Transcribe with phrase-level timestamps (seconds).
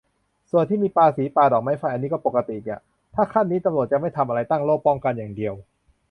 [0.51, 2.81] ส่วนที่มีปาสี ปาดอกไม้ไฟ อันนี้ก็ปกติอีกอ่ะ
[3.15, 5.53] ถ้าขั้นนี้ตำรวจจะไม่ทำอะไร ตั้งโล่ป้องกันอย่างเดียว